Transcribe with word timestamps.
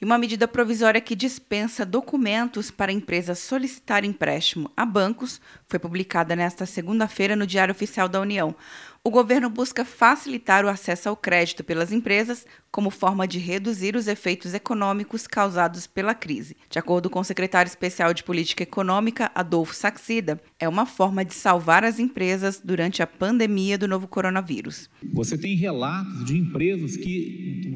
e 0.00 0.04
uma 0.04 0.18
medida 0.18 0.46
provisória 0.46 1.00
que 1.00 1.16
dispensa 1.16 1.84
documentos 1.84 2.70
para 2.70 2.92
empresas 2.92 3.38
solicitar 3.38 4.04
empréstimo 4.04 4.70
a 4.76 4.86
bancos 4.86 5.40
foi 5.68 5.78
publicada 5.78 6.36
nesta 6.36 6.64
segunda-feira 6.66 7.34
no 7.34 7.46
Diário 7.46 7.72
Oficial 7.72 8.08
da 8.08 8.20
União. 8.20 8.54
O 9.02 9.10
governo 9.10 9.48
busca 9.48 9.84
facilitar 9.84 10.64
o 10.64 10.68
acesso 10.68 11.08
ao 11.08 11.16
crédito 11.16 11.64
pelas 11.64 11.92
empresas 11.92 12.44
como 12.70 12.90
forma 12.90 13.26
de 13.26 13.38
reduzir 13.38 13.96
os 13.96 14.06
efeitos 14.06 14.52
econômicos 14.52 15.26
causados 15.26 15.86
pela 15.86 16.14
crise. 16.14 16.56
De 16.68 16.78
acordo 16.78 17.08
com 17.08 17.20
o 17.20 17.24
secretário 17.24 17.70
especial 17.70 18.12
de 18.12 18.22
Política 18.22 18.64
Econômica, 18.64 19.30
Adolfo 19.34 19.74
Saxida, 19.74 20.40
é 20.58 20.68
uma 20.68 20.84
forma 20.84 21.24
de 21.24 21.32
salvar 21.32 21.84
as 21.84 21.98
empresas 21.98 22.60
durante 22.62 23.02
a 23.02 23.06
pandemia 23.06 23.78
do 23.78 23.88
novo 23.88 24.06
coronavírus. 24.06 24.90
Você 25.14 25.38
tem 25.38 25.56
relatos 25.56 26.24
de 26.24 26.36
empresas 26.36 26.96
que 26.96 27.67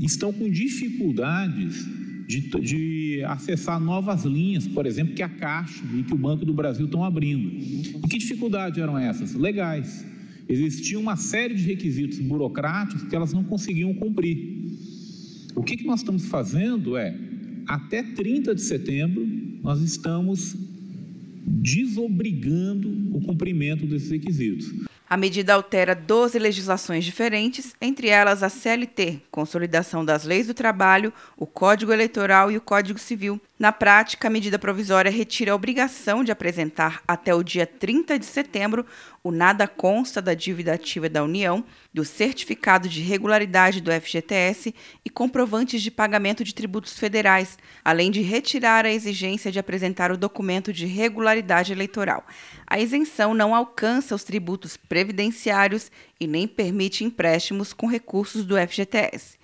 estão 0.00 0.32
com 0.32 0.48
dificuldades 0.50 1.86
de, 2.26 2.40
de, 2.60 3.24
acessar 3.26 3.78
novas 3.80 4.24
linhas, 4.24 4.66
por 4.66 4.86
exemplo, 4.86 5.14
que 5.14 5.22
a 5.22 5.28
Caixa 5.28 5.84
e 5.94 6.02
que 6.02 6.14
o 6.14 6.16
Banco 6.16 6.44
do 6.44 6.54
Brasil 6.54 6.86
estão 6.86 7.04
abrindo. 7.04 7.48
E 7.50 8.08
que 8.08 8.18
dificuldades 8.18 8.78
eram 8.78 8.98
essas? 8.98 9.34
Legais 9.34 10.04
existia 10.48 10.98
uma 10.98 11.16
série 11.16 11.54
de 11.54 11.62
requisitos 11.62 12.18
burocráticos 12.18 13.04
que 13.04 13.16
elas 13.16 13.32
não 13.32 13.44
conseguiam 13.44 13.94
cumprir. 13.94 14.38
O 15.54 15.62
que, 15.62 15.76
que 15.76 15.86
nós 15.86 16.00
estamos 16.00 16.26
fazendo 16.26 16.96
é, 16.96 17.16
até 17.66 18.02
30 18.02 18.54
de 18.54 18.60
setembro, 18.60 19.26
nós 19.62 19.80
estamos 19.80 20.56
desobrigando 21.46 23.16
o 23.16 23.20
cumprimento 23.20 23.86
desses 23.86 24.10
requisitos. 24.10 24.72
A 25.08 25.18
medida 25.18 25.52
altera 25.52 25.94
12 25.94 26.38
legislações 26.38 27.04
diferentes, 27.04 27.74
entre 27.80 28.08
elas 28.08 28.42
a 28.42 28.48
CLT, 28.48 29.20
Consolidação 29.30 30.02
das 30.02 30.24
Leis 30.24 30.46
do 30.46 30.54
Trabalho, 30.54 31.12
o 31.36 31.46
Código 31.46 31.92
Eleitoral 31.92 32.50
e 32.50 32.56
o 32.56 32.60
Código 32.60 32.98
Civil. 32.98 33.38
Na 33.56 33.70
prática, 33.70 34.26
a 34.26 34.30
medida 34.30 34.58
provisória 34.58 35.12
retira 35.12 35.52
a 35.52 35.54
obrigação 35.54 36.24
de 36.24 36.32
apresentar 36.32 37.00
até 37.06 37.32
o 37.32 37.44
dia 37.44 37.64
30 37.64 38.18
de 38.18 38.26
setembro 38.26 38.84
o 39.22 39.30
nada 39.30 39.68
consta 39.68 40.20
da 40.20 40.34
dívida 40.34 40.74
ativa 40.74 41.08
da 41.08 41.22
União, 41.22 41.64
do 41.92 42.04
certificado 42.04 42.88
de 42.88 43.00
regularidade 43.00 43.80
do 43.80 43.92
FGTS 43.92 44.74
e 45.04 45.08
comprovantes 45.08 45.80
de 45.82 45.90
pagamento 45.92 46.42
de 46.42 46.52
tributos 46.52 46.98
federais, 46.98 47.56
além 47.84 48.10
de 48.10 48.22
retirar 48.22 48.84
a 48.84 48.92
exigência 48.92 49.52
de 49.52 49.60
apresentar 49.60 50.10
o 50.10 50.18
documento 50.18 50.72
de 50.72 50.84
regularidade 50.84 51.72
eleitoral. 51.72 52.26
A 52.66 52.80
isenção 52.80 53.34
não 53.34 53.54
alcança 53.54 54.16
os 54.16 54.24
tributos 54.24 54.76
previdenciários 54.76 55.92
e 56.18 56.26
nem 56.26 56.48
permite 56.48 57.04
empréstimos 57.04 57.72
com 57.72 57.86
recursos 57.86 58.44
do 58.44 58.56
FGTS. 58.56 59.43